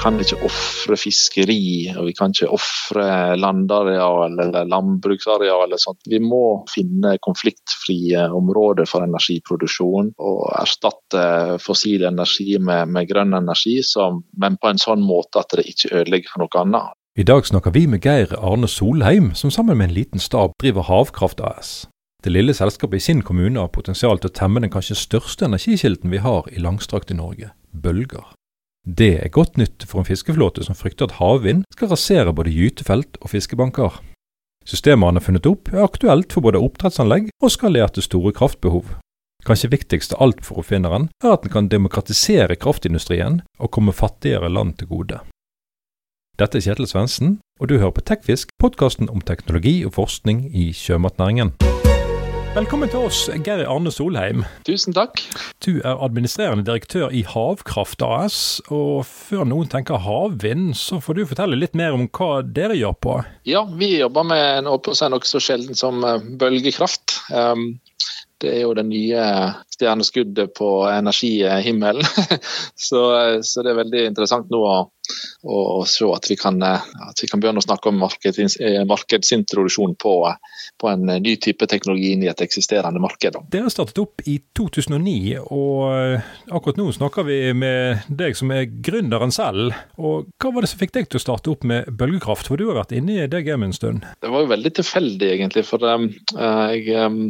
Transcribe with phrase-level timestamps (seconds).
[0.00, 5.66] kan ikke ofre fiskeri, og vi kan ikke ofre landareal eller landbruksareal.
[5.66, 6.00] eller sånt.
[6.08, 13.80] Vi må finne konfliktfrie områder for energiproduksjon og erstatte fossil energi med, med grønn energi,
[13.84, 16.96] som, men på en sånn måte at det ikke ødelegger for noe annet.
[17.18, 20.88] I dag snakker vi med Geir Arne Solheim, som sammen med en liten stab driver
[20.88, 21.84] Havkraft AS.
[22.24, 26.12] Det lille selskapet i sin kommune har potensial til å temme den kanskje største energikilden
[26.12, 28.28] vi har i langstrakte Norge bølger.
[28.86, 33.18] Det er godt nytt for en fiskeflåte som frykter at havvind skal rasere både gytefelt
[33.20, 34.00] og fiskebanker.
[34.64, 38.96] Systemet han har funnet opp er aktuelt for både oppdrettsanlegg og skalerte store kraftbehov.
[39.44, 44.52] Kanskje viktigst av alt for oppfinneren er at den kan demokratisere kraftindustrien og komme fattigere
[44.52, 45.20] land til gode.
[46.40, 50.70] Dette er Kjetil Svendsen, og du hører på Tekfisk, podkasten om teknologi og forskning i
[50.76, 51.56] sjømatnæringen.
[52.50, 54.40] Velkommen til oss, Geir Arne Solheim.
[54.66, 55.20] Tusen takk.
[55.62, 58.38] Du er administrerende direktør i Havkraft AS.
[58.74, 62.96] Og før noen tenker havvind, så får du fortelle litt mer om hva dere gjør
[63.06, 63.14] på?
[63.46, 67.20] Ja, vi jobber med noe så sjelden som eh, bølgekraft.
[67.30, 67.68] Um,
[68.42, 69.24] det er jo det nye
[69.76, 72.02] stjerneskuddet på energihimmelen.
[72.88, 73.04] så,
[73.46, 74.76] så, det er veldig interessant nå å,
[75.42, 80.14] å se at vi, kan, at vi, kan, begynne å snakke om markedsintroduksjon på,
[80.80, 83.38] på, en ny type teknologi inn i et eksisterende marked.
[83.52, 89.32] Dere startet opp i 2009, og akkurat nå snakker vi med deg som er gründeren
[89.34, 89.74] selv.
[90.00, 92.68] Og Hva var det som fikk deg til å starte opp med bølgekraft, for du
[92.68, 94.06] har vært inne i det gamet en stund?
[94.20, 95.64] Det var jo veldig tilfeldig, egentlig.
[95.68, 97.20] for um, jeg um,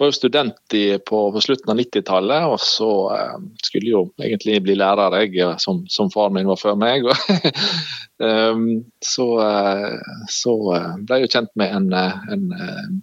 [0.00, 0.58] var jo student
[1.06, 2.90] på, på slutten av 90-tallet, og så
[3.36, 7.06] um, skulle jo egentlig bli lærer, jeg, som, som far min var før meg.
[7.06, 7.21] um,
[9.12, 9.98] så, eh,
[10.30, 12.46] så, eh, ble jeg jo kjent med en, en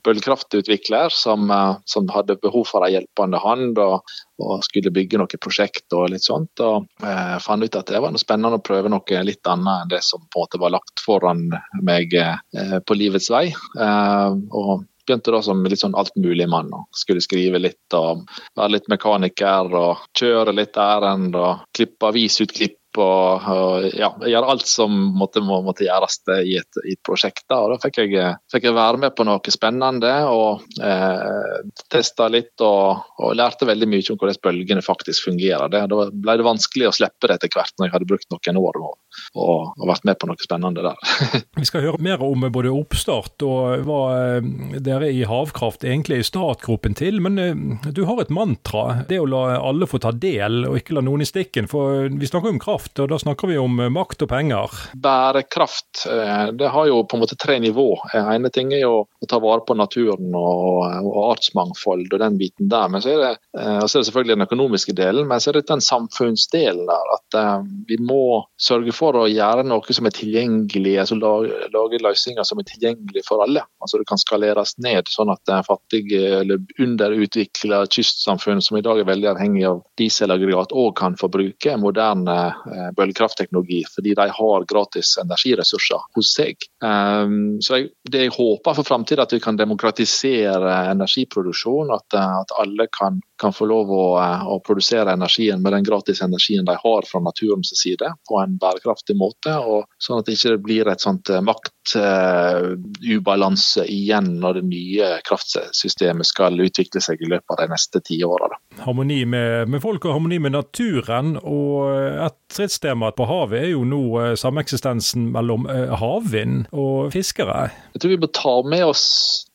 [0.05, 1.51] bølgekraftutvikler som,
[1.89, 3.79] som, hadde behov for en hjelpende hånd.
[3.83, 6.61] og, og skulle bygge noen prosjekt og litt sånt.
[6.63, 9.91] og eh, fant ut at det var noe spennende å prøve noe litt annet enn
[9.95, 11.49] det som på en måte var lagt foran
[11.83, 13.49] meg eh, på livets vei.
[13.51, 19.73] Eh, og begynte da som litt sånn altmuligmann skulle skrive litt og være litt mekaniker
[19.73, 25.59] og kjøre litt ærend og klippe avisutklipp og, og ja, gjøre alt som måtte, må,
[25.65, 27.45] måtte gjøres i et, i et prosjekt.
[27.49, 27.61] Da.
[27.63, 31.59] Og da fikk jeg, fikk jeg, være med på noe spennende og eh,
[31.91, 35.69] testa litt og, og, lærte veldig mye om hvordan bølgene faktisk fungerer.
[35.69, 38.81] Da ble det vanskelig å slippe det etter hvert når jeg hadde brukt noen år
[38.81, 38.97] og,
[39.37, 41.43] og vært med på noe spennende der.
[41.59, 44.49] Vi skal høre mer om både oppstart og hva eh,
[44.81, 49.03] dere i Havkraft egentlig er i startgropen til, men eh, du har et mantra.
[49.09, 51.69] Det å la alle få ta del og ikke la noen i stikken.
[51.69, 54.69] For vi snakker om kraft bærekraft, og da snakker vi om eh, makt og penger?
[54.95, 57.99] Bærekraft eh, det har jo på en måte tre nivå.
[58.13, 62.37] En ene ting er jo å ta vare på naturen og, og artsmangfold og den
[62.39, 62.89] biten der.
[62.89, 65.59] Men så er det, eh, så er det selvfølgelig den økonomiske delen, men så er
[65.59, 67.13] det den samfunnsdelen der.
[67.19, 72.61] At vi må sørge for å gjøre noe som er tilgjengelig, altså lage løsninger som
[72.61, 73.63] er tilgjengelig for alle.
[73.83, 79.07] Altså Det kan skaleres ned, sånn at fattige eller underutvikla kystsamfunn som i dag er
[79.09, 85.15] veldig avhengig av dieselaggregat, òg kan få bruke moderne Eh, bølgekraftteknologi, fordi de har gratis
[85.21, 86.69] energiressurser hos seg.
[86.85, 91.91] Ehm, så Det jeg håper for framtida, at vi kan demokratisere energiproduksjon.
[91.91, 96.21] Eh, at alle kan, kan, få lov å, eh, å, produsere energien med den gratis
[96.25, 99.51] energien de har fra naturens side, på en bærekraftig måte.
[99.59, 106.53] og Sånn at det ikke blir et sånt maktubalanse igjen når det nye kraftsystemet skal
[106.63, 108.47] utvikle seg i løpet av de neste ti åra.
[108.83, 111.37] Harmoni med, med folk og harmoni med naturen.
[111.39, 117.69] og et stridstema på havet er jo nå eh, sameksistensen mellom eh, havvind og fiskere.
[117.93, 119.05] Jeg tror vi bør ta med oss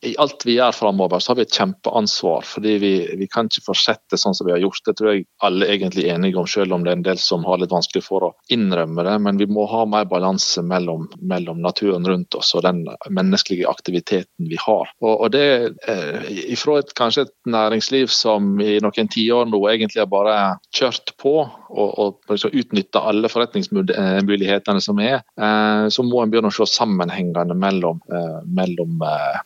[0.05, 2.45] i alt vi gjør framover, så har vi et kjempeansvar.
[2.47, 4.83] fordi vi, vi, kan ikke fortsette sånn som vi har gjort.
[4.87, 7.45] Det tror jeg alle er egentlig enige om, selv om det er en del som
[7.49, 9.17] har litt vanskelig for å innrømme det.
[9.27, 14.51] Men vi må ha mer balanse mellom, mellom naturen rundt oss og den menneskelige aktiviteten
[14.51, 14.93] vi har.
[15.03, 15.47] Og, og det
[15.89, 20.37] eh, Ifra et, kanskje et næringsliv som i noen tiår nå egentlig har bare
[20.75, 21.35] kjørt på
[21.75, 26.67] og, og liksom utnytta alle forretningsmulighetene som er, eh, så må en begynne å se
[26.71, 29.41] sammenhengene mellom, eh, mellom eh,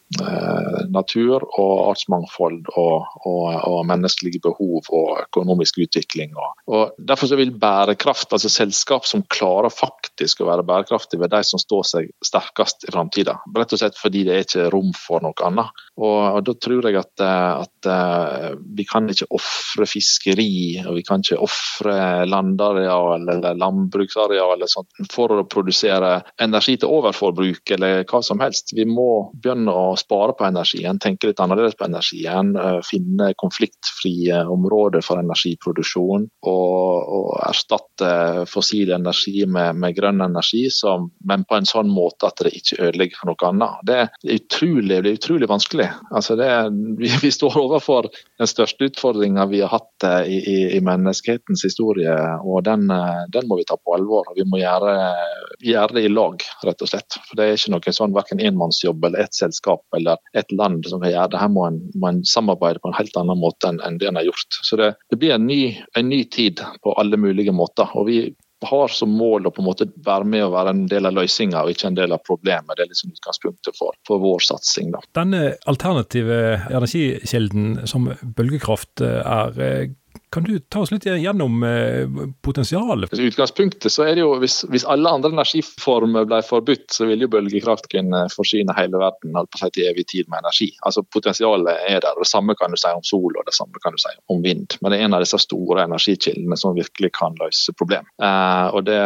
[0.94, 6.34] natur og artsmangfold og, og, og, menneskelige behov og økonomisk utvikling.
[6.66, 11.62] Og, derfor vil bærekraft, altså selskap som klarer faktisk å være bærekraftige, være de som
[11.62, 13.38] står seg sterkest i framtida.
[13.56, 15.86] Rett og slett fordi det er ikke rom for noe annet.
[15.98, 17.88] Og, Da tror jeg at, at
[18.78, 21.96] vi kan ikke ofre fiskeri og vi kan ikke ofre
[22.28, 28.74] landareal eller landbruksareal eller sånt for å produsere energi til overforbruk eller hva som helst.
[28.76, 32.54] Vi må begynne å spare på energien, tenke litt annerledes på energien.
[32.86, 41.10] Finne konfliktfrie områder for energiproduksjon og, og erstatte fossil energi med, med grønn energi, som,
[41.28, 43.84] men på en sånn måte at det ikke ødelegger for noe annet.
[43.88, 45.87] Det er utrolig, det er utrolig vanskelig.
[46.10, 46.48] Altså det,
[47.24, 52.14] vi, står overfor den største utfordringa vi har hatt eh, i, i, i, menneskehetens historie,
[52.42, 54.30] og den, eh, den, må vi ta på alvor.
[54.36, 54.96] Vi må gjøre,
[55.64, 57.18] gjøre, det i lag, rett og slett.
[57.28, 61.02] For Det er ikke noe sånn verken enmannsjobb eller ett selskap eller et land som
[61.04, 61.42] kan gjøre det.
[61.42, 64.20] Her må en, må en samarbeide på en helt annen måte enn, enn det en
[64.20, 64.60] har gjort.
[64.64, 65.62] Så det, det blir en ny,
[65.98, 67.88] en ny tid på alle mulige måter.
[67.94, 68.20] og vi
[68.66, 71.62] har som mål å på en måte være med og være en del av løsninga
[71.62, 72.74] og ikke en del av problemet.
[72.74, 74.90] Det er liksom utgangspunktet for, for vår satsing.
[74.94, 75.02] Da.
[75.18, 79.92] Denne alternative energikilden som bølgekraft er,
[80.30, 82.08] kan du ta oss litt gjennom eh,
[82.44, 83.14] potensialet?
[83.18, 87.24] I utgangspunktet så er det jo, hvis, hvis, alle andre energiformer ble forbudt, så ville
[87.26, 90.70] jo bølgekraft kunne forsyne hele verden alt på seg til evig tid med energi.
[90.86, 92.18] Altså Potensialet er der.
[92.18, 94.76] Det samme kan du si om sol og det samme kan du si om vind.
[94.82, 98.08] Men det er en av disse store energikildene som virkelig kan løse problem.
[98.22, 99.00] Eh, det,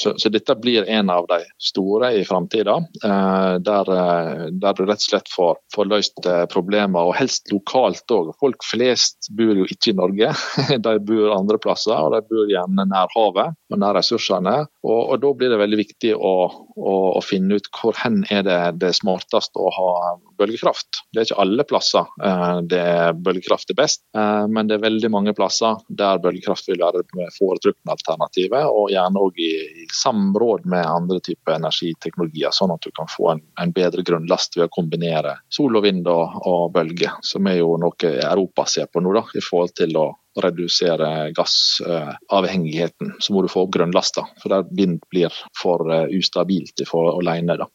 [0.00, 4.84] så, så, dette blir en av de store i framtida, eh, der, eh, der, du
[4.84, 8.34] rett og slett får, får løst eh, problemer, og helst lokalt òg.
[8.42, 10.34] Folk flest bor jo ikke i Norge.
[10.86, 14.56] de bor andre plasser, og de bor gjerne nær havet og nær ressursene.
[14.84, 16.34] Og, og Da blir det veldig viktig å,
[16.76, 19.90] å, å, finne ut hvor hen er det, det smartest å ha
[20.38, 21.02] bølgekraft.
[21.12, 22.86] Det er ikke alle plasser eh, det
[23.24, 27.28] bølgekraft er best, eh, men det er veldig mange plasser der bølgekraft vil være det
[27.38, 29.52] foretrukne alternativet, og gjerne òg i,
[29.84, 34.58] i, samråd med andre typer energiteknologier, sånn at du kan få en, en bedre grunnlast
[34.58, 38.90] ved å kombinere sol og vind og, og bølge, som er jo noe Europa ser
[38.90, 40.08] på nå, da, i forhold til å
[40.42, 46.82] redusere gassavhengigheten, så må du få opp grønnlasta, For der vind blir for eh, ustabilt
[46.88, 47.56] for alene.
[47.60, 47.68] Da.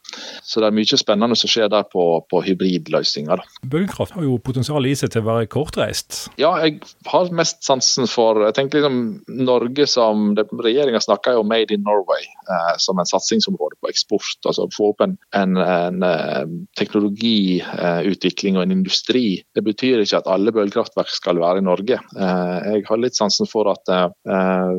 [0.43, 3.43] Så det er mye spennende som skjer der på, på hybridløsninger.
[3.69, 6.25] Bølgekraft har jo potensial i seg til å være kortreist?
[6.41, 8.99] Ja, jeg har mest sansen for jeg tenker liksom
[9.45, 14.39] Norge som Regjeringa snakker jo om 'Made in Norway' eh, som en satsingsområde på eksport.
[14.45, 16.45] altså Få opp en, en, en eh,
[16.79, 19.41] teknologiutvikling og en industri.
[19.55, 21.99] Det betyr ikke at alle bølgekraftverk skal være i Norge.
[22.17, 24.77] Eh, Eh, jeg har litt sansen for at eh,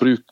[0.00, 0.24] bruk,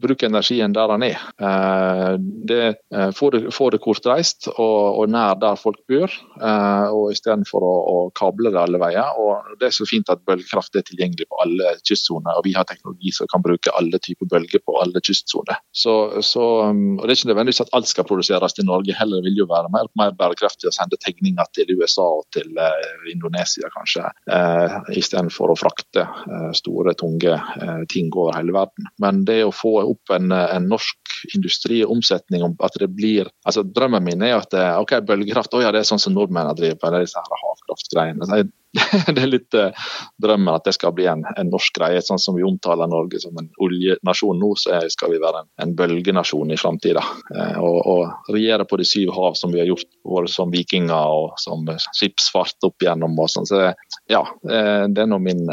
[0.00, 1.22] bruk energien der den er.
[1.40, 2.62] Eh, det,
[2.94, 7.64] eh, få, det, få det kortreist og, og, nær der folk bor, eh, og istedenfor
[7.64, 9.18] å, å kable det alle veier.
[9.20, 12.68] Og det er så fint at bølgekraft er tilgjengelig på alle kystsoner, og vi har
[12.68, 15.60] teknologi som kan bruke alle typer bølger på alle kystsoner.
[15.72, 15.94] Så,
[16.26, 19.48] så, og Det er ikke nødvendigvis at alt skal produseres i Norge, heller vil jo
[19.50, 24.78] være mer, mer bærekraftig å sende tegninger til USA og til eh, Indonesia, kanskje, eh,
[24.98, 28.88] istedenfor å frakte frakte eh, store, tunge eh, ting over hele verden.
[28.98, 30.98] Men det å få opp en, en norsk
[31.34, 35.82] industriomsetning, at det blir altså Drømmen min er at eh, ok, bølgekraft oh ja, det
[35.82, 38.48] er sånn som nordmennene driver på, det er disse havkraftgreiene.
[39.14, 39.86] det er litt eh,
[40.20, 42.02] drømmen at det skal bli en, en, norsk greie.
[42.04, 45.74] Sånn som vi omtaler Norge som en oljenasjon nå, så skal vi være en, en
[45.78, 47.04] bølgenasjon i framtida.
[47.34, 51.14] Eh, og, og, regjere på de syv hav som vi har gjort både som vikinger
[51.14, 51.64] og som
[51.96, 53.16] skipsfart opp igjennom.
[53.16, 53.48] Og sånn.
[53.48, 53.62] Så
[54.10, 55.46] ja, eh, det er nå min,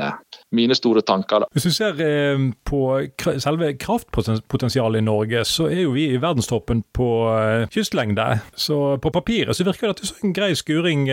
[0.55, 1.43] mine store tanker.
[1.43, 1.49] Da.
[1.55, 1.99] Hvis du ser
[2.67, 2.81] på
[3.41, 7.09] selve kraftpotensialet i Norge, så er jo vi i verdenstoppen på
[7.73, 8.27] kystlengde.
[8.55, 11.07] Så på papiret så virker det som en grei skuring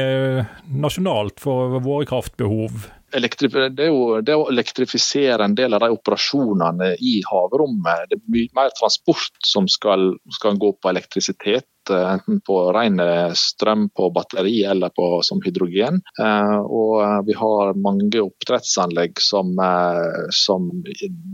[0.68, 2.84] nasjonalt for våre kraftbehov?
[3.12, 8.08] Det, jo, det å elektrifisere en del av de operasjonene i havrommet.
[8.08, 13.00] Det er mye mer transport som skal, skal gå på elektrisitet eh, enten på ren
[13.38, 16.00] strøm på batteri eller på, som hydrogen.
[16.22, 20.68] Eh, og vi har mange oppdrettsanlegg som, eh, som,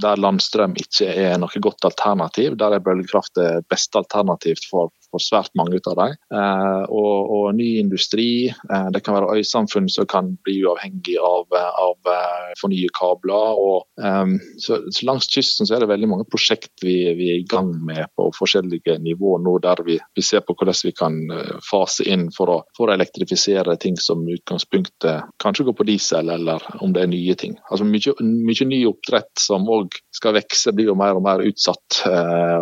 [0.03, 2.57] der landstrøm ikke er noe godt alternativ.
[2.61, 6.17] Der er bølgekraft det beste alternativt for, for svært mange av dem.
[6.35, 8.49] Eh, og, og, ny industri.
[8.49, 13.59] Eh, det kan være øysamfunn som kan bli uavhengig av, av eh, for nye kabler.
[13.59, 13.87] Og,
[14.61, 17.71] så, så, Langs kysten så er det veldig mange prosjekt vi, vi er i gang
[17.87, 21.17] med på forskjellige nivåer nå, der vi, vi, ser på hvordan vi kan
[21.65, 26.65] fase inn for å, for å elektrifisere ting som utgangspunktet kanskje går på diesel, eller
[26.85, 27.57] om det er nye ting.
[27.71, 32.03] Altså Mye, mye ny oppdrett som òg skal vokse, blir jo mer og mer utsatt.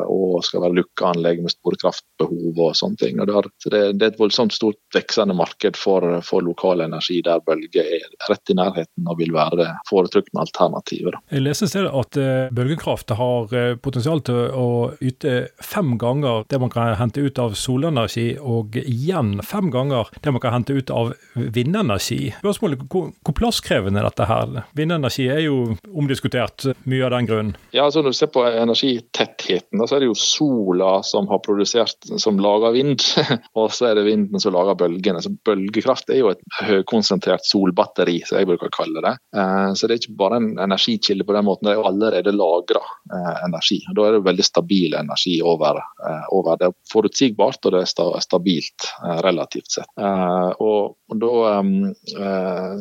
[0.07, 3.21] Og skal være lukka anlegg med store kraftbehov og sånne ting.
[3.21, 7.21] Og det, har, det, det, er et voldsomt stort veksende marked for, for lokal energi
[7.27, 11.19] der Bølge er rett i nærheten og vil være det foretrukne alternativer.
[11.33, 12.19] Jeg leser selv at
[12.57, 13.53] bølgekraft har
[13.85, 14.69] potensial til å
[15.05, 20.33] yte fem ganger det man kan hente ut av solenergi, og igjen fem ganger det
[20.35, 22.33] man kan hente ut av vindenergi.
[22.41, 24.55] Spørsmålet hvor, hvor plasskrevende er dette her?
[24.79, 27.55] Vindenergi er jo omdiskutert mye av den grunn.
[27.77, 31.97] Ja, altså Når du ser på energitettheten, så er det jo sola som har produsert,
[32.27, 33.03] som lager vind.
[33.59, 35.23] og så er det vinden som lager bølgene.
[35.23, 39.15] Så Bølgekraft er jo et høykonsentrert solbatteri, som jeg bruker å kalle det.
[39.37, 42.35] Eh, så det er ikke bare en energikilde på den måten, det er jo allerede
[42.35, 43.81] lagra eh, energi.
[43.95, 46.59] Da er det veldig stabil energi over, eh, over.
[46.61, 48.89] Det forutsigbart og det er stabilt
[49.23, 49.91] relativt sett.
[50.63, 51.61] Og da,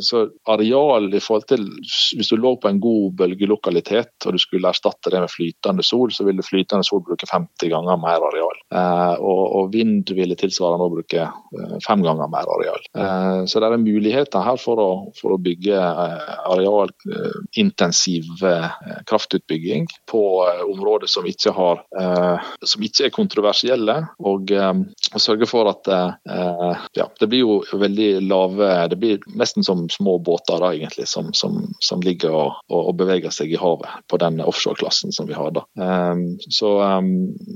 [0.05, 0.21] så
[0.51, 1.65] areal i forhold til
[2.17, 6.13] Hvis du lå på en god bølgelokalitet og du skulle erstatte det med flytende sol,
[6.13, 8.61] så ville flytende sol bruke 50 ganger mer areal.
[9.19, 11.27] Og, og vind ville tilsvarende å bruke
[11.85, 12.81] fem ganger mer areal.
[13.49, 15.77] Så det er muligheter her for å, for å bygge
[16.51, 18.23] arealintensiv
[19.09, 20.23] kraftutbygging på
[20.65, 21.83] områder som ikke, har,
[22.65, 25.89] som ikke er kontroversielle, og, og sørge for at
[26.95, 31.33] ja, det blir jo veldig lave Det blir nesten som små båter da, egentlig, som,
[31.33, 35.51] som, som ligger og, og, beveger seg i havet på den offshoreklassen som vi har.
[35.55, 35.65] da.
[36.49, 36.69] Så,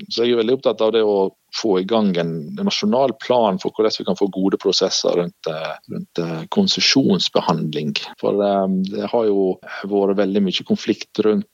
[0.10, 3.74] så jeg er veldig opptatt av det å få i gang en nasjonal plan for
[3.76, 7.94] hvordan vi kan få gode prosesser rundt, eh, rundt eh, konsesjonsbehandling.
[8.22, 9.46] For um, det har jo
[9.90, 11.48] vært veldig mye konflikt rundt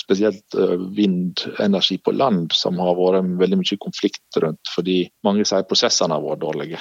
[0.00, 0.54] spesielt
[0.96, 6.24] vindenergi på land, som har vært veldig mye konflikt rundt fordi mange sier prosessene har
[6.24, 6.80] vært dårlige.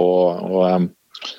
[0.00, 0.88] Og, og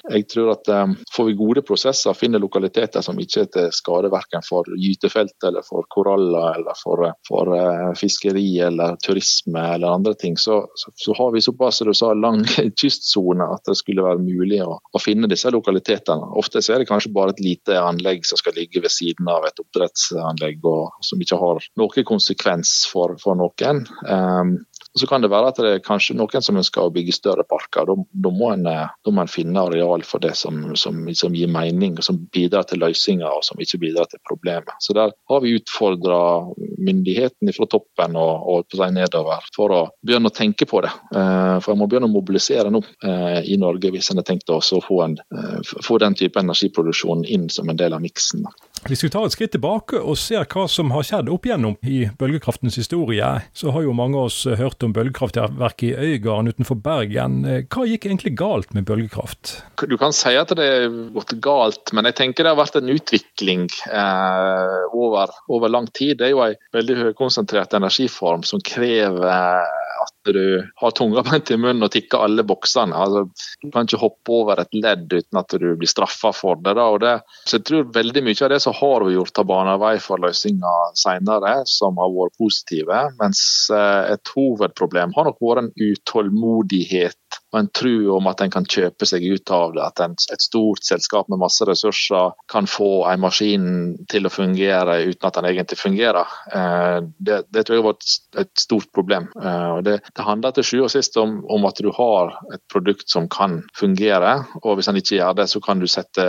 [0.10, 4.10] jeg tror at um, Får vi gode prosesser, finner lokaliteter som ikke er til skade
[4.13, 10.13] verken for gytefelt eller for koraller eller for, for uh, fiskeri eller turisme eller andre
[10.19, 12.43] ting, så, så, så har vi såpass du sa, lang
[12.81, 16.31] kystsone at det skulle være mulig å, å, finne disse lokalitetene.
[16.39, 19.62] Ofte er det kanskje bare et lite anlegg som skal ligge ved siden av et
[19.62, 23.86] oppdrettsanlegg, og som ikke har noen konsekvens for, for noen.
[24.07, 24.57] Um,
[24.98, 27.44] og Så kan det være at det er kanskje noen som ønsker å bygge større
[27.46, 27.86] parker.
[27.86, 32.18] Da, må, eh, må en, finne areal for det som, som, som, gir mening, som
[32.34, 34.74] bidrar til løsninger og som ikke bidrar til problemet.
[34.82, 36.18] Så Der har vi utfordra
[36.58, 40.94] myndighetene fra toppen og, og nedover for å begynne å tenke på det.
[41.13, 44.50] Eh, for En må begynne å mobilisere nå eh, i Norge hvis en har tenkt
[44.50, 45.20] å få, en,
[45.62, 48.50] få den type energiproduksjon inn som en del av miksen.
[48.86, 52.05] Hvis vi tar et skritt tilbake og ser hva som har skjedd opp igjennom i
[52.19, 57.41] bølgekraftens historie, så har jo mange av oss hørt om bølgekraftverket i Øygarden utenfor Bergen.
[57.67, 59.57] Hva gikk egentlig galt med bølgekraft?
[59.81, 62.93] Du kan si at det har gått galt, men jeg tenker det har vært en
[62.93, 66.19] utvikling eh, over, over, lang tid.
[66.19, 69.65] Det er jo en veldig høykonsentrert energiform som krever
[69.98, 72.96] at du har tunga beint i munnen og tikker alle boksene.
[72.96, 73.25] Altså,
[73.63, 77.15] du kan ikke hoppe over et ledd uten at du blir straffa for det, det,
[77.46, 80.22] Så jeg tror veldig mye av det som har vi gjort, av bana vei for
[80.24, 83.01] løsninger senere, som har vært positive.
[83.22, 83.41] Mens
[83.74, 88.66] eh, et hovedproblem har nok vært en utålmodighet og en tro om at en kan
[88.70, 89.84] kjøpe seg ut av det.
[89.84, 93.68] At en, et stort selskap med masse ressurser kan få en maskin
[94.12, 96.36] til å fungere uten at den egentlig fungerer.
[96.54, 99.30] Eh, det, det tror jeg var et, stort problem.
[99.42, 103.10] Eh, det, det handler til sjuende og sist om, om, at du har et produkt
[103.10, 104.36] som kan fungere.
[104.62, 106.28] og Hvis en ikke gjør det, så kan du sette,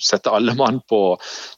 [0.00, 1.02] sette alle mann på,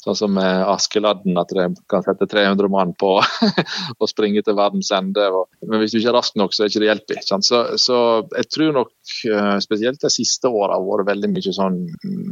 [0.03, 3.15] sånn som Askeladden, at du kan sette 300 mann på
[4.01, 5.31] og springe til verdens ende.
[5.63, 7.23] Men hvis du ikke er rask nok, så er det ikke det hjelper.
[7.29, 7.99] Så, så
[8.35, 8.88] jeg tror nok
[9.29, 11.79] eh, spesielt de siste åra vært veldig mye sånn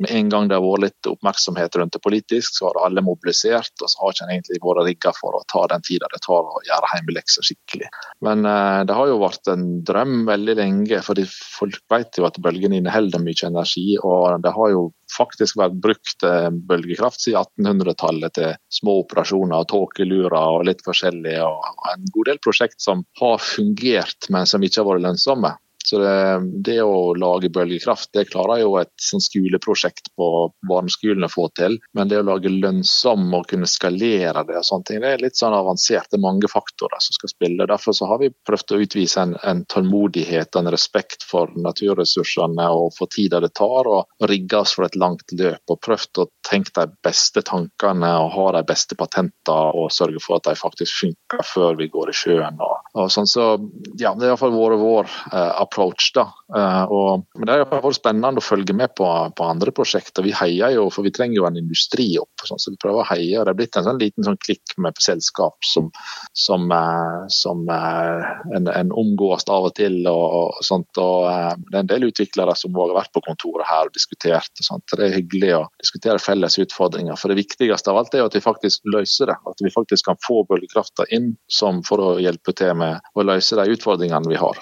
[0.02, 3.72] Med en gang det har vært litt oppmerksomhet rundt det politisk, så har alle mobilisert,
[3.80, 6.50] og så har ikke en egentlig vært rigga for å ta den tida det tar
[6.50, 7.88] å gjøre hjemmelekser skikkelig.
[8.26, 12.40] Men uh, det har jo vært en drøm veldig lenge, fordi folk vet jo at
[12.42, 13.86] bølgene inneholder mye energi.
[14.02, 19.70] og det har jo faktisk vært brukt eh, bølgekraft siden 1800-tallet til små operasjoner, og
[19.70, 21.36] tåkelurer og litt forskjellig.
[21.44, 25.54] og En god del prosjekt som har fungert, men som ikke har vært lønnsomme.
[25.86, 26.14] Så det,
[26.66, 30.28] det, å lage bølgekraft det klarer jo et sånn skoleprosjekt på
[30.66, 31.78] barneskolen å få til.
[31.94, 35.38] Men det å lage lønnsom og kunne skalere det og sånne ting, det er litt
[35.38, 36.10] sånn avansert.
[36.10, 37.68] Det er mange faktorer som skal spille.
[37.70, 42.90] Derfor så har vi prøvd å utvise en, en tålmodighet en respekt for naturressursene og
[42.96, 45.62] for tida det tar, og rigge oss for et langt løp.
[45.70, 50.40] Og prøvd å tenke de beste tankene og ha de beste patenter og sørge for
[50.40, 53.44] at de faktisk funker før vi går i sjøen og, og sånn, så
[54.00, 56.08] ja, Det har iallfall vært vår eh, approach.
[56.16, 56.30] da.
[56.56, 60.24] Eh, og, men Det har vært spennende å følge med på, på, andre prosjekter.
[60.24, 62.46] Vi heier jo, for vi trenger jo en industri opp.
[62.48, 63.34] Sånn, så vi prøver å heie.
[63.36, 65.90] og Det er blitt en sånn liten sånn klikk med selskap som,
[66.32, 70.00] som, eh, som en, en, omgås av og til.
[70.08, 71.28] og, og sånt, og
[71.68, 74.52] Det er en del utviklere som har vært på kontoret her og diskutert.
[74.56, 74.88] og sånt.
[74.96, 77.20] Det er hyggelig å diskutere felles utfordringer.
[77.20, 79.38] for Det viktigste av alt er jo at vi faktisk løser det.
[79.52, 83.58] At vi faktisk kan få bølgekrafta inn som for å hjelpe til med å løse
[83.58, 84.60] de utfordringene vi har.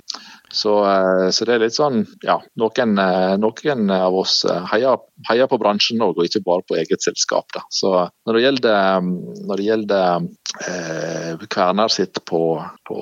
[0.54, 5.00] Så, eh, så, det er litt sånn, ja, Noen, eh, noen av oss eh, heier,
[5.26, 7.48] heier på bransjen òg, og ikke bare på eget selskap.
[7.56, 7.64] Da.
[7.74, 7.90] Så
[8.24, 9.08] Når det gjelder,
[9.48, 10.28] når det gjelder
[10.68, 12.42] eh, Kverner sitt på,
[12.86, 13.00] på,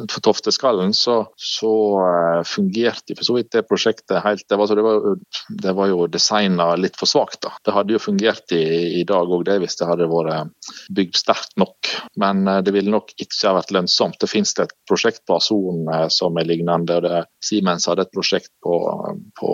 [0.00, 1.74] på Tofteskallen, så, så
[2.48, 5.20] fungerte for så vidt det prosjektet helt Det var, det var,
[5.62, 7.42] det var jo designa litt for svakt.
[7.44, 7.52] da.
[7.64, 8.64] Det hadde jo fungert i,
[9.02, 10.56] i dag òg, hvis det hadde vært
[10.88, 11.90] bygd sterkt nok.
[12.20, 14.18] Men det ville nok ikke ha vært lønnsomt.
[14.20, 18.76] Det finnes et prosjekt på Azon som er lignende Siemens hadde et prosjekt på,
[19.40, 19.52] på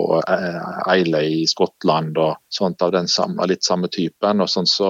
[0.91, 4.41] Eile i Skottland og sånt av, den samme, litt samme typen.
[4.41, 4.89] og sånn, så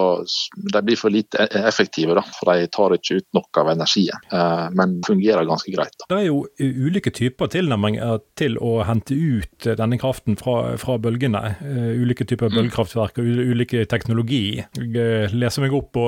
[0.73, 4.27] De blir for lite e-, effektive, da, for de tar ikke ut nok av energien.
[4.31, 5.95] Eh, men fungerer ganske greit.
[5.99, 6.09] Da.
[6.13, 11.43] Det er jo ulike typer tilnærminger til å hente ut denne kraften fra, fra bølgene.
[11.61, 12.57] Uh, ulike typer mm.
[12.57, 14.61] bølgekraftverk og ulike teknologi.
[14.77, 16.07] Jeg eh, leser meg opp på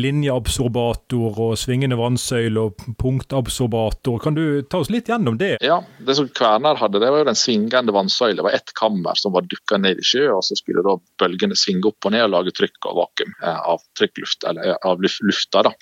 [0.00, 4.20] linjeabsorbator og svingende vannsøyle og punktabsorbator.
[4.22, 5.56] Kan du ta oss litt gjennom det?
[5.64, 8.38] Ja, det som Kværner hadde, det var jo den svingende vannsøyle.
[8.40, 11.56] Det var ett kammer som var dukka ned i sjø, og så skulle da bølgene
[11.58, 15.02] svinge opp og ned og lage trykk og vakuum eh, av trykkluft, eller eh, av
[15.02, 15.64] lufta.
[15.66, 15.72] da.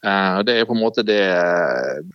[0.00, 1.20] Eh, det er på en måte det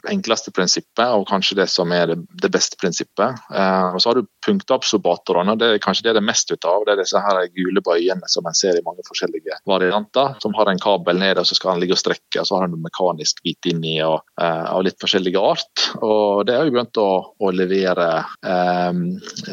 [0.10, 3.40] enkleste prinsippet, og kanskje det som er det, beste prinsippet.
[3.50, 6.84] Og Så har du punktabsorbatorene, det er kanskje det det er mest ut av.
[6.86, 10.70] Det er disse her gule bøyene som en ser i mange forskjellige varianter, som har
[10.70, 13.42] en kabel ned og så skal den ligge og strekke, og så har den mekanisk
[13.46, 15.88] bit inni og, av litt forskjellige art.
[16.02, 18.08] Og Det har jo begynt å å, levere
[18.46, 19.00] eh,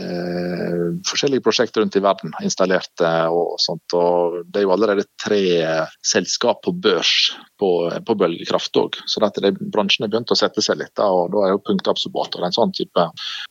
[0.01, 2.35] eh, forskjellige prosjekter rundt i verden,
[2.81, 3.93] installerte og sånt.
[3.95, 8.97] og Det er jo allerede tre selskap på børs på, på bølgekraft òg.
[9.07, 10.95] Så dette, det, bransjen har begynt å sette seg litt.
[10.97, 13.07] Da, og da er jo punktabsorbator en sånn type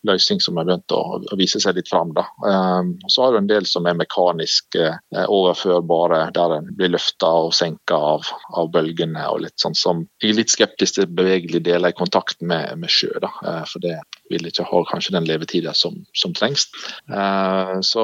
[0.08, 2.14] løsning som har begynt å, å vise seg litt fram.
[2.18, 2.26] Da.
[2.42, 7.30] Um, så har du en del som er mekanisk eh, overførbare, der en blir løfta
[7.46, 9.28] og senka av, av, bølgene.
[9.30, 13.12] og litt sånn som er litt skeptisk til bevegelige deler i kontakt med, med sjø.
[13.22, 16.68] Da, uh, for det vil ikke ha kanskje den levetida som, som trengs.
[17.12, 18.04] Uh, så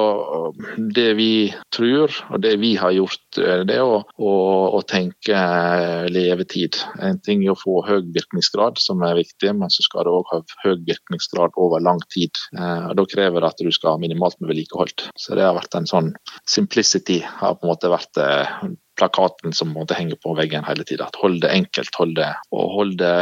[0.94, 4.32] det vi tror, og det vi har gjort, eh, det er å, å,
[4.78, 5.40] å tenke
[6.12, 6.78] levetid.
[7.02, 10.32] En ting er å få høy virkningsgrad, som er viktig, men så skal det òg
[10.32, 12.32] ha høy virkningsgrad over lang tid.
[12.56, 15.08] Uh, da krever det at du skal ha minimalt med vedlikehold.
[15.18, 16.12] Så det har vært en sånn
[16.48, 18.20] simplicity har på en måte vært
[18.96, 21.08] plakaten som måtte henge på veggen hele tida.
[21.20, 23.14] Hold det enkelt, hold det, og hold det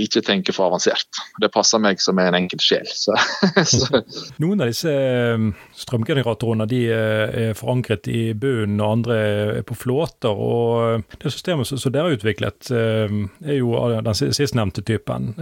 [0.00, 1.20] Ikke tenke for avansert.
[1.40, 2.88] Det passer meg som er en enkel sjel.
[2.88, 3.16] Så,
[3.72, 4.02] så.
[4.42, 5.46] Noen av disse eh,
[5.80, 10.30] strømgeneratorene de eh, er forankret i bunnen, og andre er på flåter.
[10.30, 15.32] og Det systemet som dere har utviklet, eh, er jo den sistnevnte typen.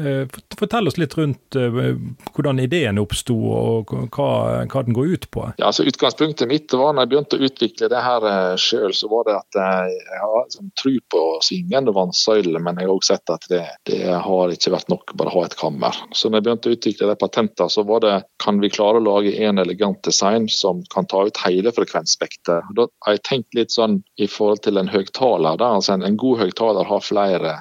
[0.58, 4.30] Fortell oss litt rundt hvordan ideen oppsto, og hva,
[4.70, 5.44] hva, den går ut på.
[5.58, 8.26] Ja, altså Utgangspunktet mitt var når jeg begynte å utvikle det her
[8.60, 12.88] sjøl, så var det at at jeg har liksom, tro på svingende vannsøyler, men jeg
[12.88, 16.00] har også sett at det, det, har ikke vært nok bare å ha et kammer.
[16.12, 19.04] Så når jeg begynte å utvikle de patentene, så var det kan vi klare å
[19.04, 22.72] lage en elegant design som kan ta ut hele frekvensspekteret.
[22.76, 25.60] Da har jeg tenkt litt sånn i forhold til en høyttaler.
[25.64, 27.58] Altså en, en god høyttaler har flere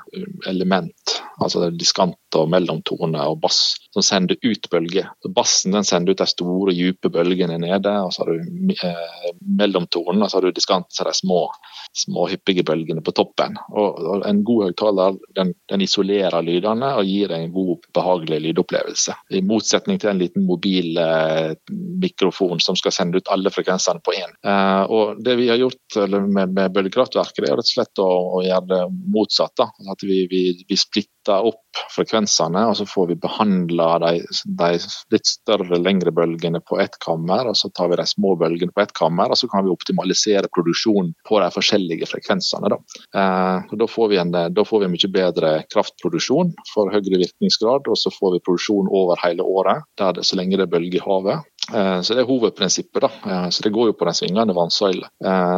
[0.49, 5.09] element, altså diskant og mellomtone og bass, som sender ut bølger.
[5.35, 10.23] Bassen den sender ut de store, dype bølgene nede, og så har du eh, mellomtonen,
[10.23, 11.45] og så har du diskanten, er de små
[11.97, 13.57] små hyppige bølgene på toppen.
[13.71, 18.39] Og, og En god høyttaler den, den, isolerer lydene og gir deg en god, behagelig
[18.47, 19.15] lydopplevelse.
[19.33, 21.53] I motsetning til en liten mobil eh,
[22.03, 24.35] mikrofon som skal sende ut alle frekvensene på én.
[24.45, 28.43] Eh, og Det vi har gjort med, med bølgekraftverket, er rett og slett å, å
[28.45, 29.55] gjøre det motsatt.
[29.57, 29.71] Da.
[29.91, 31.85] At vi, vi, vi splitter opp
[32.17, 34.11] frekvensene, og så får vi behandla de,
[34.45, 34.69] de,
[35.13, 38.81] litt større, lengre bølgene på ett kammer, og så tar vi de små bølgene på
[38.81, 42.69] ett kammer, og så kan vi optimalisere produksjonen på de forskjellige frekvensene.
[42.73, 42.79] Da,
[43.13, 47.97] eh, da, får, vi en, da får vi mye bedre kraftproduksjon for høyere virkningsgrad, og
[47.97, 51.05] så får vi produksjon over hele året, der det, så lenge det er bølger i
[51.05, 51.45] havet.
[51.73, 53.01] Eh, så Det er hovedprinsippet.
[53.01, 55.07] da, eh, så Det går jo på den svingende vannsøyla.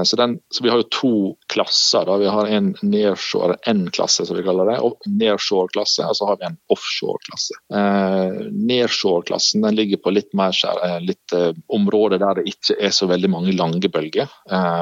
[0.05, 2.05] Så, Så, så vi har jo to klasser.
[2.05, 6.37] da, Vi har en nearshore N-klasse, som vi kaller det, og nearshore-klasse, og så har
[6.37, 7.53] vi en offshore-klasse.
[8.51, 10.51] Nearshore-klassen den ligger på litt mer
[11.01, 11.31] litt
[11.69, 14.29] områder der det ikke er så veldig mange lange bølger.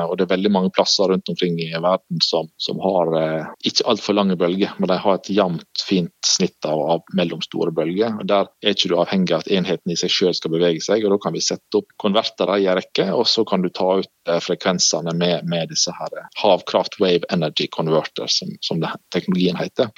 [0.07, 4.13] Og det er veldig mange plasser rundt omkring i verden som, som har ikke altfor
[4.13, 8.19] lange bølger, men de har et jevnt, fint snitt av, av mellomstore bølger.
[8.19, 11.05] og Der er ikke du avhengig av at enheten i seg selv skal bevege seg.
[11.05, 14.29] og Kan vi sette opp konvertere i en rekke, og så kan du ta ut
[14.29, 19.91] eh, frekvensene med, med disse her Havkraft Wave Energy Converter, som, som teknologien heter.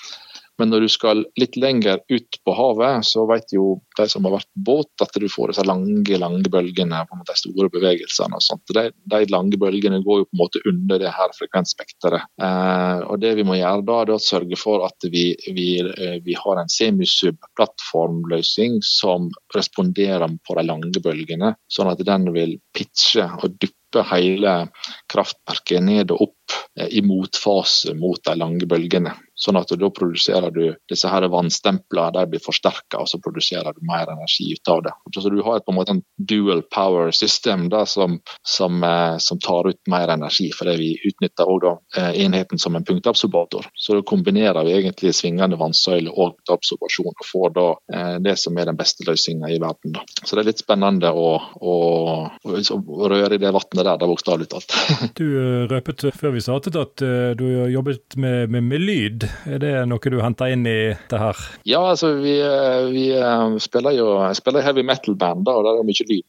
[0.60, 4.34] Men når du skal litt lenger ut på havet, så vet jo de som har
[4.38, 8.36] vært båt, at du får disse lange lange bølgene, på en måte de store bevegelsene.
[8.36, 8.63] og sånt.
[8.76, 12.24] De, de, lange bølgene går jo på en måte under det her frekvensspekteret.
[12.43, 16.17] Eh, og Det vi må gjøre da, er å sørge for at vi, vi, eh,
[16.26, 23.26] vi har en semisub-plattformløsning som responderer på de lange bølgene, sånn at den vil pitche
[23.39, 23.78] og duppe
[24.12, 24.54] hele
[25.10, 26.38] kraftverket ned og opp
[26.80, 29.16] eh, i motfase mot de lange bølgene.
[29.40, 33.86] Sånn at da produserer du disse her vannstemplene, de blir forsterka, og så produserer du
[33.88, 34.92] mer energi ut av det.
[35.16, 39.16] Så du har et, på en måte en dual power system da, som, som, eh,
[39.24, 43.70] som, tar ut mer energi, fordi vi utnytter også, da, eh, enheten som en punktabsorbator.
[43.80, 47.68] Så da kombinerer vi egentlig svingende vannsøyle og punktabsorbasjon, og får da
[48.20, 49.94] det som er den beste løsninga i verden.
[49.96, 50.04] Da.
[50.24, 51.76] Så det er litt spennende å, å,
[52.28, 54.76] å, å røre i det vannet der, bokstavelig talt.
[55.20, 55.26] du
[55.72, 57.04] røpet før vi startet at
[57.39, 59.28] du har jobbet med, med, med lyd.
[59.49, 61.38] Er det noe du henter inn i det her?
[61.67, 65.88] Ja, altså vi, eh, vi eh, spiller jo spiller heavy metal-band, og der er det
[65.89, 66.25] mye lyd.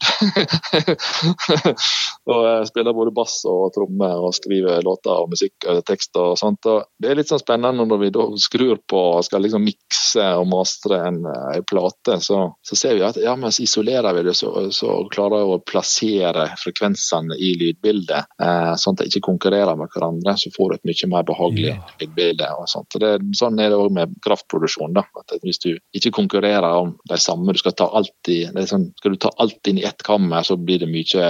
[2.30, 6.36] og jeg spiller både bass og tromme og skriver låter og musikk og tekst og
[6.40, 6.66] sånt.
[6.70, 10.26] Og det er litt sånn spennende når vi da skrur på og skal liksom mikse
[10.40, 14.26] og mastre en, eh, en plate, så, så, ser vi at ja, mens isolerer vi
[14.30, 19.28] det, så, så klarer vi å plassere frekvensene i lydbildet, eh, sånn at det ikke
[19.30, 20.34] konkurrerer med hverandre.
[20.40, 21.76] Så får du et mye mer behagelig
[22.70, 22.98] sånt.
[23.00, 24.96] Det, sånn er det òg med kraftproduksjon.
[24.96, 28.90] da, at Hvis du ikke konkurrerer om de samme, du skal ta alt i, sånn,
[28.98, 31.28] skal du ta alt inn i ett kammer, så blir det mye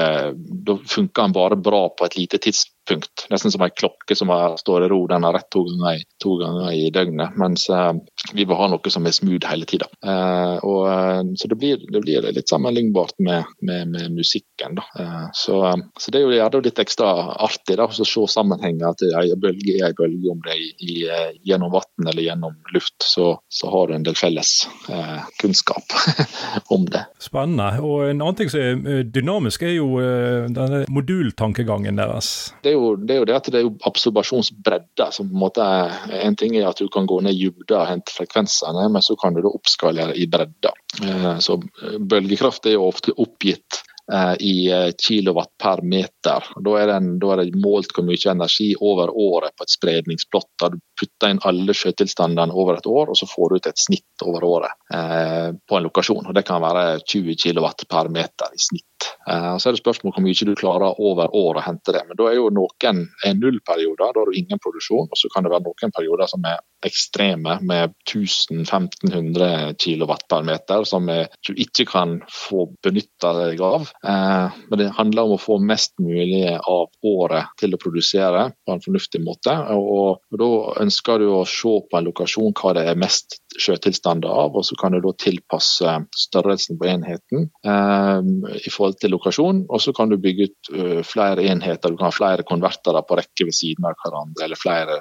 [0.66, 3.26] Da funker den bare bra på et lite tidspunkt punkt.
[3.30, 5.06] Nesten som en klokke som står i ro.
[5.06, 7.36] Den har rett to ganger, to ganger i døgnet.
[7.38, 7.92] Mens uh,
[8.34, 9.86] vi vil ha noe som er smooth hele tida.
[10.04, 14.78] Uh, uh, så det blir, det blir, litt sammenlignbart med, med, med musikken.
[15.34, 15.56] Så,
[15.98, 18.92] så, det er jo det litt ekstra artig da, å se sammenhenger.
[18.92, 22.98] At ei bølge er ei bølge, om det er gjennom vann eller gjennom luft.
[23.06, 24.66] Så, så, har du en del felles
[25.40, 25.94] kunnskap
[26.74, 27.04] om det.
[27.22, 27.70] Spennende.
[27.86, 30.00] Og en annen ting som er dynamisk, er jo
[30.50, 32.32] denne modultankegangen deres.
[32.64, 35.10] Det er jo jo, det er jo det at det er absorbasjonsbredde.
[35.12, 37.82] som på en måte er En ting er at du kan gå ned i dybda
[37.82, 40.72] og hente frekvensene, men så kan du da oppskalere i bredda.
[41.04, 43.80] Eh, så eh, Bølgekraft er jo ofte oppgitt
[44.12, 44.56] eh, i
[44.98, 46.50] kilowatt per meter.
[46.56, 50.50] Da er, det, da er, det, målt hvor mye energi over året på et spredningsplott.
[50.60, 53.80] Da du putter inn alle sjøtilstandene over et år, og så får du ut et
[53.80, 56.26] snitt over året eh, på en lokasjon.
[56.26, 58.86] Og Det kan være 20 kW per meter i snitt.
[59.30, 62.04] Eh, så er det spørsmål hvor mye du klarer over år å hente det.
[62.08, 63.04] Men da er jo noen
[63.40, 65.08] nullperioder, da har du ingen produksjon.
[65.08, 70.84] Og så kan det være noen perioder som er ekstreme med 1000-1500 kW per meter,
[70.88, 73.88] som du ikke kan få benytta deg av.
[74.04, 78.74] Eh, men det handler om å få mest mulig av året til å produsere på
[78.74, 79.54] en fornuftig måte.
[79.76, 80.50] Og, og da
[80.90, 84.76] ønsker du å se på en lokasjon hva det er mest sjøtilstander av, og så
[84.78, 88.20] kan du da tilpasse størrelsen på enheten eh,
[88.60, 89.64] i forhold til lokasjon.
[89.68, 93.18] Og så kan du bygge ut uh, flere enheter, du kan ha flere konvertere på
[93.18, 95.00] rekke ved siden av hverandre, eller flere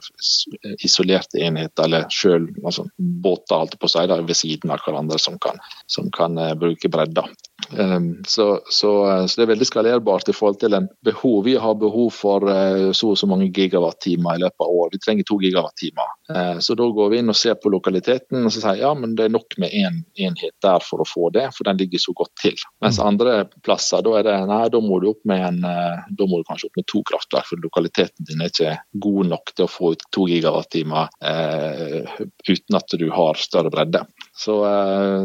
[0.85, 5.59] isolerte enheter, eller sjøl altså, båter alt på seg ved siden av hverandre som kan,
[5.87, 7.27] som kan uh, bruke bredda.
[7.75, 8.91] Um, så, så,
[9.27, 11.43] så, det er veldig skalerbart i forhold til en behov.
[11.45, 12.47] Vi har behov for
[12.95, 14.89] så og så mange gigawatt-timer i løpet av år.
[14.93, 16.13] Vi trenger to gigawatt-timer.
[16.31, 19.15] Uh, så da går vi inn og ser på lokaliteten og så sier ja, men
[19.17, 22.01] det er nok med én en enhet der for å få det, for den ligger
[22.01, 22.57] så godt til.
[22.83, 23.05] Mens mm.
[23.05, 26.39] andre plasser da er det nei, da må du opp med en, uh, da må
[26.39, 28.75] du kanskje opp med to kraftverk, for lokaliteten din er ikke
[29.05, 32.13] god nok til å få ut to gigawattimer eh,
[32.49, 34.03] uten at du har større bredde.
[34.39, 34.55] Så,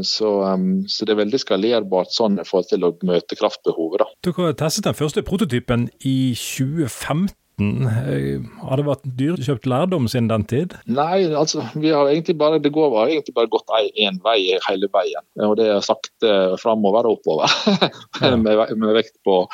[0.08, 4.02] så, um, så det er veldig skalerbart sånn i forhold til å møte kraftbehovet.
[4.02, 4.10] Da.
[4.30, 7.32] Dere testet den første prototypen i 2015.
[7.62, 10.74] Eh, har det vært dyrt kjøpt lærdom siden den tid?
[10.90, 14.90] Nei, altså, vi har egentlig bare, det går har egentlig bare gått én vei hele
[14.94, 15.24] veien.
[15.46, 17.54] Og det er sakte framover og oppover.
[18.42, 19.44] med, med, vekt på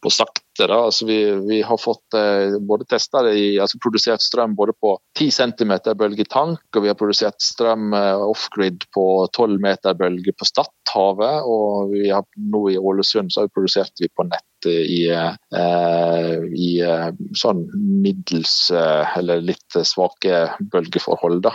[0.00, 0.44] på sakte.
[0.58, 0.66] Da.
[0.74, 5.72] Altså vi, vi, har fått eh, både testa altså produsert strøm både på 10 cm
[5.96, 11.46] bølgetank, og vi har produsert strøm eh, off-grid på 12 meter bølge på Stadhavet.
[11.48, 16.34] Og vi har, nå i Ålesund så har vi produsert vi på nett i, eh,
[16.54, 17.62] i eh, sånn
[18.02, 21.42] middels eh, eller litt svake bølgeforhold.
[21.46, 21.54] Da.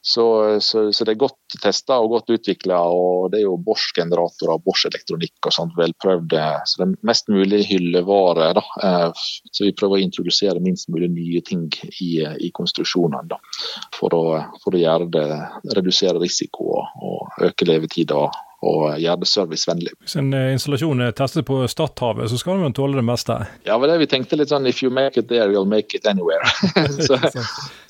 [0.00, 0.24] Så,
[0.64, 2.80] så, så det er godt testa og godt utvikla.
[3.30, 6.36] Det er jo Bosch-generatorer og Bosch-elektronikk og sånt velprøvd.
[6.64, 7.64] Så det er mest mulig
[8.00, 8.52] hyllevare.
[8.54, 9.12] Da.
[9.52, 11.68] Så vi prøver å introdusere minst mulig nye ting
[12.00, 13.28] i, i konstruksjonene.
[13.30, 13.40] Da,
[13.96, 15.26] for, å, for å gjøre det,
[15.76, 18.28] redusere risiko og, og øke levetida
[18.60, 19.92] og gjøre det servicevennlig.
[20.04, 23.38] Hvis en eh, installasjon er testet på Stadhavet, så skal man tåle det meste?
[23.64, 26.44] Ja, det vi tenkte litt sånn if you make it there, you'll make it anywhere.
[27.06, 27.16] så,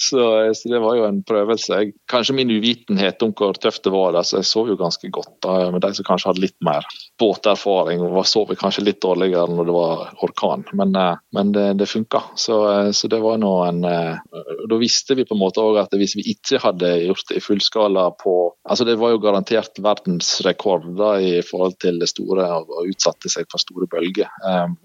[0.03, 1.81] så, så, det var jo en prøvelse.
[2.11, 5.35] Kanskje min uvitenhet om hvor tøft det var, så jeg sov jo ganske godt.
[5.45, 6.87] Da, med de som kanskje hadde litt mer
[7.21, 10.65] båterfaring, og sov kanskje litt dårligere når det var orkan.
[10.73, 12.23] Men, eh, men det, det funka.
[12.35, 15.95] Så, eh, så, det var nå en Da visste vi på en måte òg at
[15.97, 18.35] hvis vi ikke hadde gjort det i fullskala på
[18.71, 23.49] Altså det var jo garantert verdensrekord da, i forhold til det store og utsatte seg
[23.51, 24.29] for store bølger.
[24.45, 24.77] Um,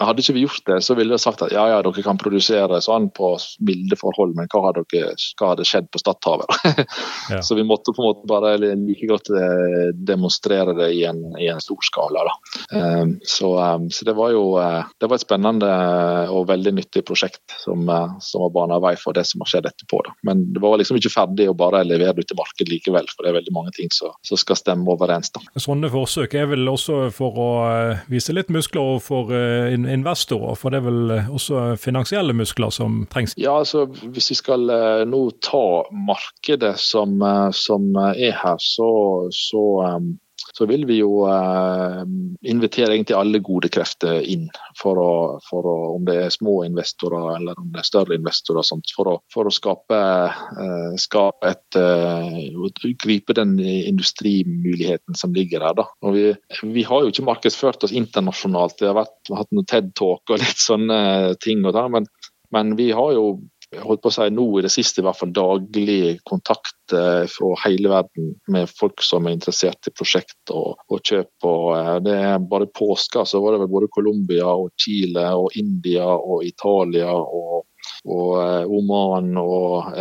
[0.00, 2.18] og Hadde ikke vi gjort det, så ville vi sagt at ja, ja, dere kan
[2.18, 3.34] produsere sånn på
[3.66, 6.50] milde forhold, men hva hadde, dere, hva hadde skjedd på Stadhavet?
[7.32, 7.40] ja.
[7.44, 11.46] Så vi måtte på en måte bare like godt eh, demonstrere det i en, i
[11.52, 12.24] en stor skala.
[12.74, 15.70] Um, så, um, så, det var jo uh, det var et spennende
[16.32, 19.68] og veldig nyttig prosjekt som, uh, som var bana vei for det som har skjedd
[19.70, 20.02] etterpå.
[20.06, 20.14] Da.
[20.26, 23.24] Men det var liksom ikke ferdig å bare levere det ut til markedet likevel, for
[23.24, 25.30] det er veldig mange ting som skal stemme overens.
[25.34, 25.42] Da.
[25.60, 30.72] Sånne forsøk er vel også for å eh, vise litt muskler for eh, investorer, for
[30.72, 33.36] det er vel eh, også finansielle muskler som trengs?
[33.40, 34.70] Ja, altså Hvis vi skal
[35.08, 37.18] nå ta markedet som,
[37.52, 38.90] som er her, så,
[39.34, 39.64] så
[40.56, 42.02] så vil vi jo eh,
[42.46, 44.46] invitere egentlig alle gode krefter inn.
[44.78, 48.62] For å, for å, om det er små investorer eller om det er større investorer.
[48.94, 49.98] For, å, for å skape,
[50.62, 52.40] eh, skape et eh,
[53.04, 55.74] Gripe den industrimuligheten som ligger der.
[55.80, 55.88] Da.
[56.06, 56.24] Og vi,
[56.76, 58.78] vi, har jo ikke markedsført oss internasjonalt.
[58.78, 61.00] Det har vært, hatt noen TED-talk og litt sånne
[61.42, 61.64] ting.
[61.66, 62.06] Og da, men,
[62.54, 63.26] men vi har jo
[63.82, 67.50] holdt på å si nå i det siste i hvert fall daglig kontakt eh, fra
[67.64, 71.32] hele verden med folk som er interessert i prosjekt og, og kjøp.
[71.48, 75.54] Og, eh, det er Bare påska så var det vel både Colombia og Chile og
[75.58, 77.64] India og Italia og
[78.08, 79.94] og eh, Oman og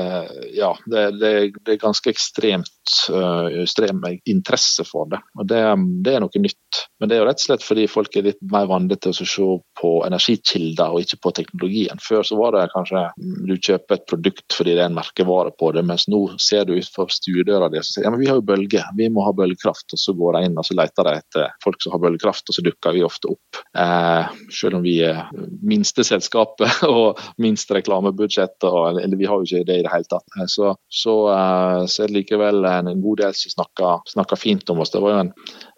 [0.55, 1.31] Ja, det, det,
[1.63, 5.19] det er ganske ekstremt ekstrem interesse for det.
[5.39, 5.61] og det,
[6.05, 6.81] det, er noe nytt.
[6.99, 9.27] Men det er jo rett og slett fordi folk er litt mer vant til å
[9.27, 9.47] se
[9.79, 12.01] på energikilder og ikke på teknologien.
[12.03, 13.05] Før så var det kanskje
[13.47, 16.75] du kjøper et produkt fordi det er en merkevare på det, mens nå ser du
[16.75, 19.95] utenfor stuedøra di og sier ja, men vi har jo bølge, vi må ha bølgekraft.
[19.95, 22.57] Og så går de inn og så leter de etter folk som har bølgekraft, og
[22.57, 23.61] så dukker vi ofte opp.
[23.79, 25.23] Eh, selv om vi er
[25.63, 30.09] minste selskapet og minst reklamebudsjett, og, eller vi har jo ikke det i det hele
[30.09, 30.27] tatt.
[30.37, 34.91] Eh, så, så, eh, så det likevel en god del som snakker, fint om oss.
[34.91, 35.33] Det var jo en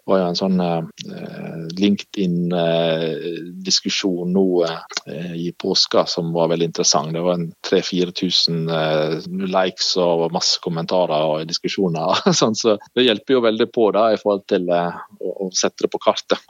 [0.06, 0.84] var jo en sånn eh,
[1.80, 7.12] LinkedIn-diskusjon nå eh, i påska som var veldig interessant.
[7.14, 9.14] Det var en 3000-4000 eh,
[9.50, 12.08] likes og masse kommentarer og diskusjoner.
[12.38, 12.46] så
[12.94, 14.74] Det hjelper jo veldig på da, i forhold til å,
[15.56, 16.40] sette det på kartet.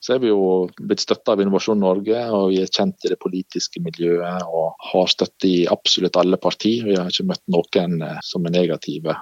[0.00, 3.18] så er vi jo blitt støtta av Innovasjon Norge, og vi er kjent i det
[3.20, 6.86] politiske miljøet og har støtte i absolutt alle partier.
[6.88, 9.12] Vi har ikke møtt noen som er negative.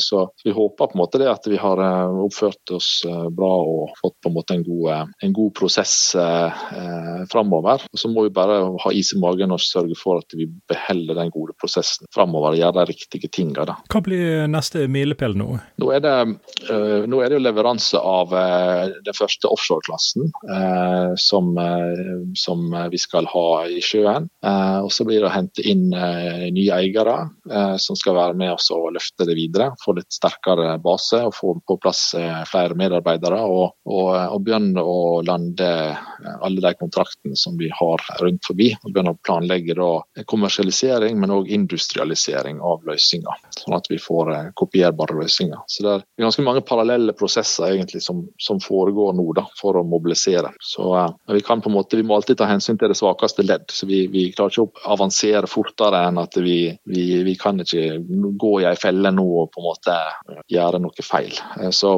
[0.00, 1.76] så vi håper på en måte det at vi har
[2.24, 6.14] oppført oss Eh, bra og fått på en måte en god, eh, en god prosess
[6.18, 7.82] eh, eh framover.
[7.92, 11.32] Så må vi bare ha is i magen og sørge for at vi beholder den
[11.34, 13.74] gode prosessen framover og gjør de riktige tingene.
[13.90, 15.48] Hva blir neste milepæl nå?
[15.82, 16.14] Nå er, det,
[16.70, 21.50] uh, nå er det jo leveranse av uh, den første offshoreklassen uh, som,
[22.38, 24.28] som, vi skal ha i sjøen.
[24.44, 27.16] og Så blir det å hente inn nye eiere
[27.80, 29.70] som skal være med oss og løfte det videre.
[29.82, 32.02] Få litt sterkere base og få på plass
[32.50, 35.68] flere medarbeidere medarbeidere og, og, og begynne å lande
[36.42, 38.72] alle de kontraktene som vi har rundt forbi.
[38.82, 39.90] og Begynne å planlegge da,
[40.28, 43.44] kommersialisering, men òg industrialisering av løsninger.
[43.58, 45.60] Sånn at vi får eh, kopierbare løsninger.
[45.66, 49.84] Så Det er ganske mange parallelle prosesser egentlig som, som foregår nå da, for å
[49.86, 50.52] mobilisere.
[50.62, 53.46] Så uh, vi kan på en måte, vi må alltid ta hensyn til det svakeste
[53.46, 53.68] ledd.
[53.72, 58.00] så Vi, vi klarer ikke å avansere fortere enn at vi, vi, vi kan ikke
[58.38, 59.96] gå i ei felle nå og på en måte
[60.50, 61.34] gjøre noe feil.
[61.74, 61.94] Så,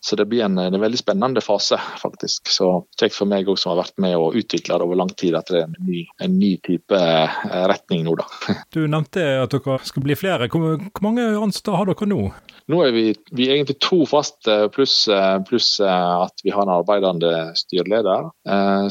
[0.00, 2.50] så det bli en, en, veldig spennende fase, faktisk.
[2.52, 5.36] Så kjekt for meg òg som har vært med og utvikla det over lang tid,
[5.38, 7.40] at det er en ny, en ny type eh,
[7.72, 8.28] retning nå, da.
[8.74, 10.50] Du nevnte at dere skal bli flere.
[10.52, 12.22] Hvor, hvor mange ansatte har dere nå?
[12.68, 15.06] Nå er vi, vi er egentlig to faste, pluss
[15.48, 18.26] plus at vi har en arbeidende styreleder.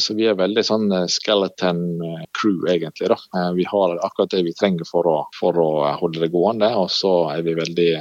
[0.02, 1.84] Så vi er veldig sånn skeleton
[2.34, 3.12] crew, egentlig.
[3.14, 3.52] da.
[3.54, 5.70] Vi har akkurat det vi trenger for å, for å
[6.02, 6.72] holde det gående.
[6.74, 7.92] Og så er vi veldig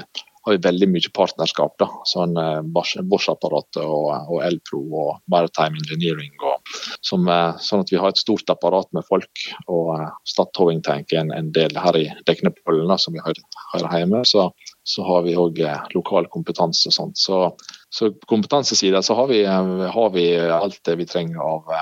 [0.47, 1.75] har vi veldig mye partnerskap.
[1.83, 6.33] da, sånn eh, Bosch-apparatet og, og, Elpro og Maritime Engineering.
[6.47, 6.71] Og,
[7.05, 9.47] som, eh, sånn at vi har et stort apparat med folk.
[9.67, 9.91] Og
[10.29, 13.43] Statoil Tank er en, en, del her i Deknepollen, som vi har,
[13.75, 14.23] har hjemme.
[14.29, 14.49] Så,
[14.87, 15.59] så har vi òg
[15.97, 16.93] lokal kompetanse.
[16.93, 17.19] og sånt.
[17.19, 17.51] Så,
[17.91, 21.73] så kompetansesida så har har vi, alt det vi trenger av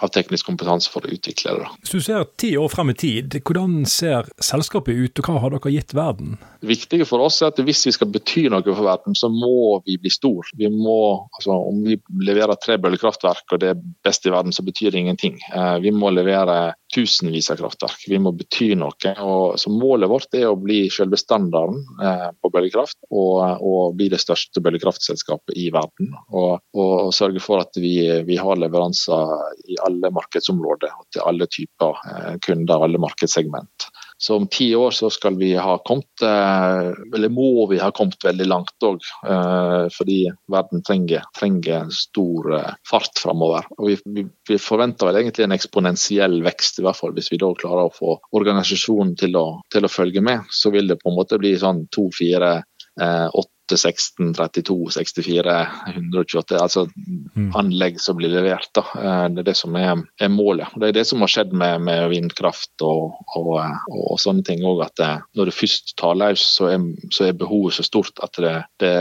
[0.00, 1.68] av teknisk kompetanse for å utvikle det.
[1.82, 5.54] Hvis du ser ti år frem i tid, hvordan ser selskapet ut, og hva har
[5.54, 6.38] dere gitt verden?
[6.60, 9.80] Det viktige for oss er at hvis vi skal bety noe for verden, så må
[9.86, 10.48] vi bli stor.
[10.58, 10.98] Vi må,
[11.38, 15.04] altså, om vi leverer tre bøllekraftverk og det er best i verden, så betyr det
[15.04, 15.40] ingenting.
[15.52, 18.04] Eh, vi må levere tusenvis av kraftverk.
[18.10, 19.14] Vi må bety noe.
[19.22, 24.10] Og, så Målet vårt er å bli selve standarden eh, på bølgekraft, og, og, bli
[24.12, 26.12] det største bølgekraftselskapet i verden.
[26.34, 27.94] Og, og sørge for at vi,
[28.26, 29.34] vi har leveranser
[29.70, 33.90] i alle markedsområder og til alle typer eh, kunder, alle markedssegment.
[34.20, 38.20] Så om ti år så skal vi ha kommet, eh, eller må vi ha kommet
[38.24, 39.00] veldig langt òg.
[39.24, 40.18] Eh, fordi
[40.52, 42.50] verden trenger, trenger stor
[42.90, 43.64] fart framover.
[43.78, 47.48] Og vi, vi, forventer vel egentlig en eksponentiell vekst, i hvert fall hvis vi da
[47.56, 50.44] klarer å få organisasjonen til å, til å følge med.
[50.52, 52.58] Så vil det på en måte bli sånn to, fire,
[53.00, 55.56] åtte 16, 32, 64,
[55.94, 57.50] 128 altså mm.
[57.58, 58.70] anlegg som blir levert.
[58.76, 58.84] Da.
[58.96, 60.72] Eh, det er det som er, er, målet.
[60.80, 63.52] Det er det som har skjedd med, med vindkraft og, og,
[63.90, 64.84] og, sånne ting òg.
[64.86, 66.70] At det, når det først tar løs, så
[67.10, 68.94] så er behovet så stort at det, det,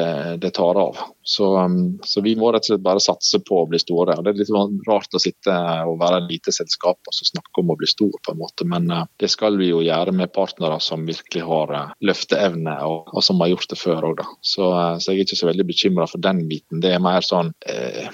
[0.44, 0.98] det tar av.
[1.30, 4.16] Så, um, så, vi må rett og slett bare satse på å bli store.
[4.18, 5.56] og Det er litt sånn rart å sitte
[5.86, 8.66] og være et lite selskap og snakke om å bli stor, på en måte.
[8.70, 8.90] Men
[9.22, 13.54] det skal vi jo gjøre med partnere som virkelig har løfteevne, og, og, som har
[13.54, 16.44] gjort det før òg, så, uh, så, jeg er ikke så veldig bekymra for den
[16.50, 16.82] biten.
[16.84, 17.52] Det er mer sånn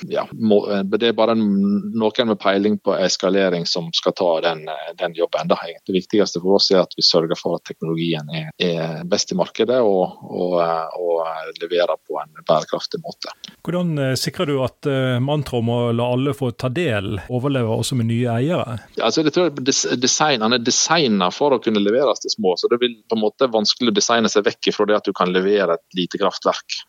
[0.09, 4.65] ja, må, Det er bare noen med peiling på eskalering som skal ta den,
[4.99, 5.49] den jobben.
[5.51, 5.57] Da.
[5.85, 9.37] Det viktigste for oss er at vi sørger for at teknologien er, er best i
[9.37, 10.57] markedet og, og,
[10.99, 13.33] og leverer på en bærekraftig måte.
[13.65, 14.89] Hvordan eh, sikrer du at
[15.23, 18.77] mantraet om å la alle få ta del overlever også med nye eiere?
[18.97, 19.51] Ja, altså, jeg tror
[20.01, 23.49] designene er designa for å kunne leveres til små, så det vil på en måte
[23.51, 26.34] vanskelig å designe seg vekk fra det at du kan levere et lite kraftverk.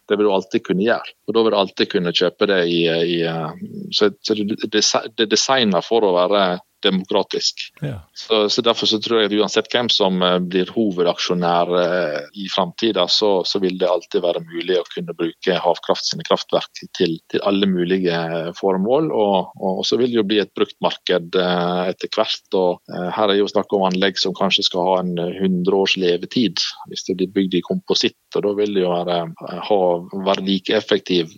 [0.08, 1.14] Det vil du alltid kunne gjøre.
[1.26, 3.18] og Da vil du alltid kunne kjøpe det i, i
[3.94, 6.46] så, så det er designa for å være
[6.86, 7.66] demokratisk.
[7.82, 8.00] Ja.
[8.14, 12.48] Så, så, Derfor så tror jeg at uansett hvem som eh, blir hovedaksjonær eh, i
[12.52, 17.16] framtida, så, så, vil det alltid være mulig å kunne bruke Havkraft sine kraftverk til,
[17.30, 19.10] til alle mulige eh, formål.
[19.14, 22.46] Og, og, så vil det jo bli et bruktmarked etter hvert.
[22.58, 26.62] og Her er jo snakk om anlegg som kanskje skal ha en 100 års levetid,
[26.90, 28.18] hvis det blir bygd i kompositt.
[28.34, 29.18] og Da vil det jo være,
[29.68, 29.80] ha,
[30.26, 31.32] være like effektiv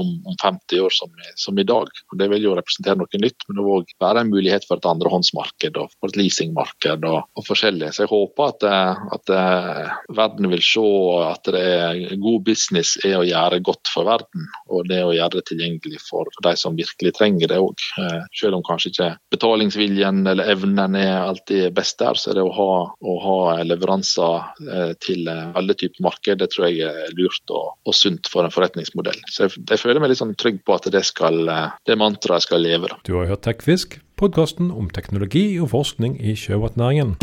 [0.00, 1.88] om, om 50 år som, som, i dag.
[2.10, 4.82] og Det vil jo representere noe nytt, men det vil òg være en mulighet for
[4.88, 7.92] et andrehåndsmarked og på et leasingmarked og, og forskjellig.
[7.94, 10.86] Så jeg håper at, eh, at, eh, verden vil se
[11.28, 15.38] at det er god business er å gjøre godt for verden, og det å gjøre
[15.38, 17.84] det tilgjengelig for de som virkelig trenger det òg.
[18.00, 22.46] Eh, selv om kanskje ikke betalingsviljen eller evnen er alltid best der, så er det
[22.46, 27.74] å ha, å ha leveranser til alle typer marked, det tror jeg er lurt og,
[27.88, 29.18] og sunt for en forretningsmodell.
[29.30, 31.40] Så jeg, jeg, føler meg litt sånn trygg på at det, skal,
[31.86, 32.90] det mantraet skal leve.
[33.06, 33.98] Du har hørt Tekfisk?
[34.18, 37.16] Podkasten om teknologi og forskning i sjømatnæringen.